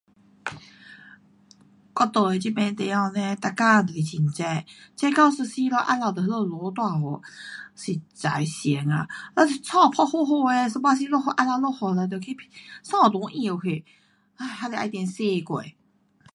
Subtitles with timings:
[1.93, 3.45] 我住的这边地方嘞每天
[3.85, 4.63] 都是很热，
[4.97, 7.21] 热到一时了下午就那边落大雨，
[7.75, 12.33] 实在嫌啊，咱都衣嗮好好的，有半时落雨下午落雨咯得去，衣
[12.89, 13.85] 都湿去，
[14.33, 15.63] 嗨，还得重洗过。